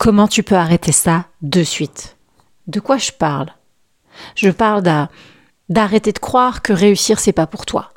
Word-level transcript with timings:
comment 0.00 0.28
tu 0.28 0.42
peux 0.42 0.56
arrêter 0.56 0.92
ça 0.92 1.26
de 1.42 1.62
suite? 1.62 2.16
De 2.68 2.80
quoi 2.80 2.96
je 2.96 3.12
parle? 3.12 3.52
Je 4.34 4.48
parle 4.48 4.82
d'arrêter 5.68 6.12
de 6.12 6.18
croire 6.18 6.62
que 6.62 6.72
réussir 6.72 7.20
c'est 7.20 7.34
pas 7.34 7.46
pour 7.46 7.66
toi. 7.66 7.90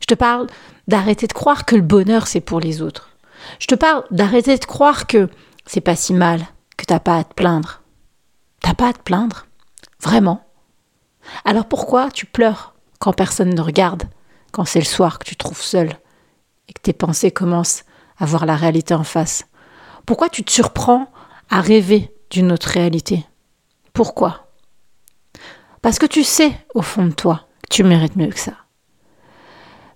Je 0.00 0.06
te 0.06 0.14
parle 0.14 0.46
d'arrêter 0.88 1.26
de 1.26 1.32
croire 1.34 1.66
que 1.66 1.76
le 1.76 1.82
bonheur 1.82 2.26
c'est 2.26 2.40
pour 2.40 2.58
les 2.58 2.80
autres. 2.80 3.10
Je 3.58 3.66
te 3.66 3.74
parle 3.74 4.02
d'arrêter 4.10 4.56
de 4.56 4.64
croire 4.64 5.06
que 5.06 5.28
c'est 5.66 5.82
pas 5.82 5.94
si 5.94 6.14
mal, 6.14 6.40
que 6.78 6.86
t'as 6.86 7.00
pas 7.00 7.18
à 7.18 7.24
te 7.24 7.34
plaindre. 7.34 7.82
T'as 8.60 8.74
pas 8.74 8.88
à 8.88 8.92
te 8.94 9.02
plaindre? 9.02 9.46
Vraiment? 10.00 10.42
Alors 11.44 11.66
pourquoi 11.66 12.10
tu 12.10 12.24
pleures 12.24 12.72
quand 12.98 13.12
personne 13.12 13.54
ne 13.54 13.60
regarde, 13.60 14.04
quand 14.52 14.64
c'est 14.64 14.78
le 14.78 14.86
soir 14.86 15.18
que 15.18 15.26
tu 15.26 15.36
te 15.36 15.44
trouves 15.44 15.60
seul 15.60 15.90
et 16.68 16.72
que 16.72 16.80
tes 16.80 16.94
pensées 16.94 17.30
commencent 17.30 17.84
à 18.16 18.24
voir 18.24 18.46
la 18.46 18.56
réalité 18.56 18.94
en 18.94 19.04
face? 19.04 19.44
Pourquoi 20.06 20.30
tu 20.30 20.44
te 20.44 20.50
surprends 20.50 21.12
à 21.50 21.60
rêver 21.60 22.12
d'une 22.30 22.52
autre 22.52 22.68
réalité 22.68 23.24
Pourquoi? 23.92 24.48
Parce 25.82 25.98
que 25.98 26.06
tu 26.06 26.24
sais 26.24 26.52
au 26.74 26.82
fond 26.82 27.06
de 27.06 27.12
toi 27.12 27.46
que 27.62 27.74
tu 27.74 27.84
mérites 27.84 28.16
mieux 28.16 28.28
que 28.28 28.38
ça. 28.38 28.54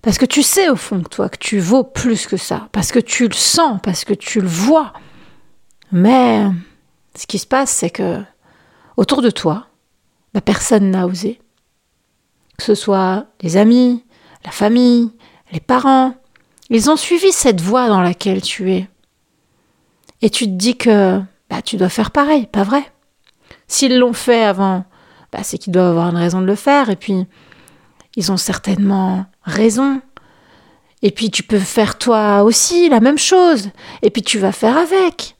Parce 0.01 0.17
que 0.17 0.25
tu 0.25 0.43
sais 0.43 0.69
au 0.69 0.75
fond 0.75 0.99
de 0.99 1.07
toi 1.07 1.29
que 1.29 1.37
tu 1.37 1.59
vaux 1.59 1.83
plus 1.83 2.27
que 2.27 2.37
ça, 2.37 2.69
parce 2.71 2.91
que 2.91 2.99
tu 2.99 3.27
le 3.27 3.33
sens, 3.33 3.79
parce 3.81 4.05
que 4.05 4.13
tu 4.13 4.41
le 4.41 4.47
vois. 4.47 4.93
Mais 5.91 6.45
ce 7.15 7.25
qui 7.27 7.39
se 7.39 7.47
passe, 7.47 7.71
c'est 7.71 7.89
que 7.89 8.21
autour 8.95 9.21
de 9.21 9.29
toi, 9.29 9.67
bah, 10.33 10.41
personne 10.41 10.91
n'a 10.91 11.07
osé. 11.07 11.41
Que 12.57 12.63
ce 12.63 12.75
soit 12.75 13.25
les 13.41 13.57
amis, 13.57 14.03
la 14.45 14.51
famille, 14.51 15.11
les 15.51 15.59
parents, 15.59 16.15
ils 16.69 16.89
ont 16.89 16.95
suivi 16.95 17.31
cette 17.31 17.61
voie 17.61 17.87
dans 17.87 18.01
laquelle 18.01 18.41
tu 18.41 18.71
es. 18.71 18.87
Et 20.21 20.29
tu 20.29 20.45
te 20.45 20.51
dis 20.51 20.77
que 20.77 21.21
bah, 21.49 21.61
tu 21.61 21.77
dois 21.77 21.89
faire 21.89 22.11
pareil, 22.11 22.47
pas 22.47 22.63
vrai 22.63 22.83
S'ils 23.67 23.97
l'ont 23.97 24.13
fait 24.13 24.43
avant, 24.43 24.85
bah, 25.31 25.39
c'est 25.43 25.57
qu'ils 25.57 25.73
doivent 25.73 25.89
avoir 25.89 26.09
une 26.09 26.17
raison 26.17 26.41
de 26.41 26.45
le 26.45 26.55
faire, 26.55 26.89
et 26.89 26.95
puis 26.95 27.25
ils 28.15 28.31
ont 28.31 28.37
certainement 28.37 29.25
raison. 29.43 30.01
Et 31.01 31.11
puis 31.11 31.29
tu 31.29 31.43
peux 31.43 31.59
faire 31.59 31.97
toi 31.97 32.43
aussi 32.43 32.89
la 32.89 32.99
même 32.99 33.17
chose. 33.17 33.69
Et 34.01 34.09
puis 34.09 34.23
tu 34.23 34.39
vas 34.39 34.51
faire 34.51 34.77
avec. 34.77 35.37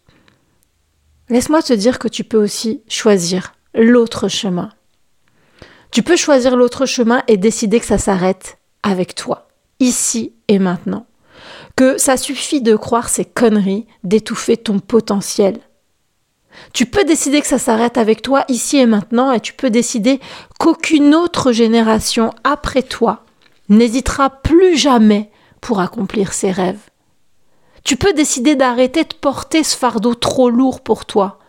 Laisse-moi 1.29 1.61
te 1.61 1.73
dire 1.73 1.99
que 1.99 2.07
tu 2.07 2.23
peux 2.23 2.41
aussi 2.41 2.83
choisir 2.87 3.53
l'autre 3.73 4.27
chemin. 4.27 4.69
Tu 5.91 6.03
peux 6.03 6.15
choisir 6.15 6.55
l'autre 6.55 6.85
chemin 6.85 7.23
et 7.27 7.37
décider 7.37 7.79
que 7.79 7.85
ça 7.85 7.97
s'arrête 7.97 8.59
avec 8.83 9.15
toi, 9.15 9.47
ici 9.79 10.33
et 10.47 10.59
maintenant. 10.59 11.07
Que 11.75 11.97
ça 11.97 12.17
suffit 12.17 12.61
de 12.61 12.75
croire 12.75 13.09
ces 13.09 13.25
conneries, 13.25 13.87
d'étouffer 14.03 14.57
ton 14.57 14.79
potentiel. 14.79 15.59
Tu 16.73 16.85
peux 16.85 17.03
décider 17.03 17.41
que 17.41 17.47
ça 17.47 17.59
s'arrête 17.59 17.97
avec 17.97 18.21
toi 18.21 18.45
ici 18.49 18.77
et 18.77 18.85
maintenant 18.85 19.31
et 19.31 19.39
tu 19.39 19.53
peux 19.53 19.69
décider 19.69 20.19
qu'aucune 20.59 21.15
autre 21.15 21.51
génération 21.51 22.33
après 22.43 22.83
toi 22.83 23.23
n'hésitera 23.69 24.29
plus 24.29 24.77
jamais 24.77 25.31
pour 25.61 25.79
accomplir 25.79 26.33
ses 26.33 26.51
rêves. 26.51 26.89
Tu 27.83 27.95
peux 27.95 28.13
décider 28.13 28.55
d'arrêter 28.55 29.03
de 29.03 29.13
porter 29.13 29.63
ce 29.63 29.77
fardeau 29.77 30.13
trop 30.13 30.49
lourd 30.49 30.81
pour 30.81 31.05
toi 31.05 31.39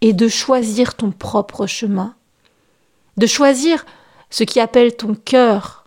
et 0.00 0.12
de 0.12 0.28
choisir 0.28 0.94
ton 0.94 1.10
propre 1.12 1.66
chemin. 1.66 2.14
De 3.16 3.26
choisir 3.26 3.86
ce 4.28 4.44
qui 4.44 4.60
appelle 4.60 4.96
ton 4.96 5.14
cœur. 5.14 5.84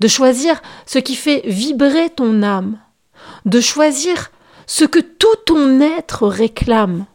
De 0.00 0.08
choisir 0.08 0.62
ce 0.86 0.98
qui 0.98 1.16
fait 1.16 1.42
vibrer 1.44 2.10
ton 2.10 2.42
âme. 2.42 2.78
De 3.44 3.60
choisir 3.60 4.30
ce 4.66 4.84
que 4.84 5.00
tout 5.00 5.36
ton 5.44 5.80
être 5.80 6.28
réclame. 6.28 7.06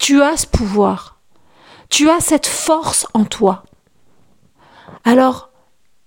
Tu 0.00 0.22
as 0.22 0.38
ce 0.38 0.46
pouvoir. 0.46 1.20
Tu 1.90 2.08
as 2.08 2.20
cette 2.20 2.46
force 2.46 3.06
en 3.12 3.24
toi. 3.24 3.64
Alors, 5.04 5.50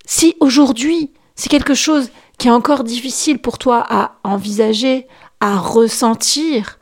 si 0.03 0.35
aujourd'hui 0.39 1.13
c'est 1.35 1.47
quelque 1.47 1.75
chose 1.75 2.09
qui 2.39 2.47
est 2.47 2.51
encore 2.51 2.83
difficile 2.83 3.39
pour 3.39 3.59
toi 3.59 3.85
à 3.87 4.15
envisager, 4.23 5.07
à 5.39 5.57
ressentir, 5.57 6.79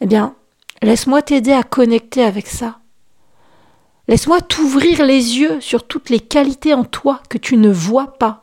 eh 0.00 0.06
bien, 0.06 0.34
laisse-moi 0.82 1.22
t'aider 1.22 1.52
à 1.52 1.62
connecter 1.62 2.24
avec 2.24 2.48
ça. 2.48 2.80
Laisse-moi 4.08 4.40
t'ouvrir 4.40 5.04
les 5.04 5.38
yeux 5.38 5.60
sur 5.60 5.86
toutes 5.86 6.10
les 6.10 6.20
qualités 6.20 6.74
en 6.74 6.82
toi 6.84 7.22
que 7.28 7.38
tu 7.38 7.56
ne 7.56 7.70
vois 7.70 8.14
pas. 8.14 8.42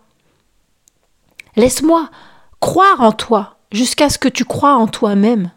Laisse-moi 1.57 2.09
croire 2.61 3.01
en 3.01 3.11
toi 3.11 3.57
jusqu'à 3.73 4.09
ce 4.09 4.17
que 4.17 4.29
tu 4.29 4.45
crois 4.45 4.75
en 4.75 4.87
toi-même. 4.87 5.51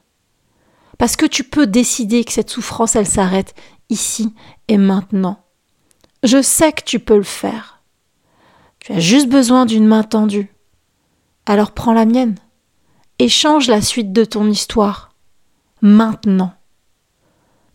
Parce 1.03 1.17
que 1.17 1.27
tu 1.27 1.43
peux 1.43 1.67
décider 1.67 2.23
que 2.23 2.31
cette 2.31 2.51
souffrance, 2.51 2.95
elle 2.95 3.09
s'arrête 3.09 3.57
ici 3.89 4.33
et 4.69 4.77
maintenant. 4.77 5.45
Je 6.23 6.41
sais 6.41 6.71
que 6.71 6.85
tu 6.85 7.01
peux 7.01 7.17
le 7.17 7.25
faire. 7.25 7.83
Tu 8.79 8.93
as 8.93 9.01
juste 9.01 9.29
besoin 9.29 9.67
d'une 9.67 9.85
main 9.85 10.05
tendue. 10.05 10.55
Alors 11.45 11.73
prends 11.73 11.93
la 11.93 12.05
mienne 12.05 12.37
et 13.19 13.29
change 13.29 13.67
la 13.67 13.83
suite 13.83 14.13
de 14.13 14.25
ton 14.25 14.49
histoire. 14.49 15.13
Maintenant. 15.81 16.55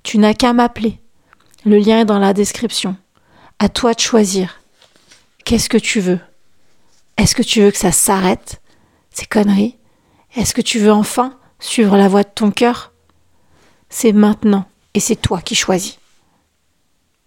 Tu 0.04 0.20
n'as 0.20 0.34
qu'à 0.34 0.54
m'appeler. 0.54 1.02
Le 1.66 1.80
lien 1.80 2.00
est 2.00 2.06
dans 2.06 2.20
la 2.20 2.32
description. 2.32 2.96
À 3.60 3.68
toi 3.68 3.94
de 3.94 4.00
choisir. 4.00 4.62
Qu'est-ce 5.44 5.68
que 5.68 5.78
tu 5.78 6.00
veux? 6.00 6.22
Est-ce 7.18 7.36
que 7.36 7.44
tu 7.44 7.60
veux 7.60 7.72
que 7.72 7.78
ça 7.78 7.92
s'arrête, 7.92 8.62
ces 9.10 9.26
conneries? 9.26 9.78
Est-ce 10.38 10.54
que 10.54 10.62
tu 10.62 10.80
veux 10.80 10.94
enfin 10.94 11.38
suivre 11.60 11.98
la 11.98 12.08
voie 12.08 12.24
de 12.24 12.32
ton 12.34 12.52
cœur? 12.52 12.94
C'est 13.90 14.14
maintenant 14.14 14.66
et 14.94 15.00
c'est 15.00 15.16
toi 15.16 15.42
qui 15.42 15.56
choisis. 15.56 15.98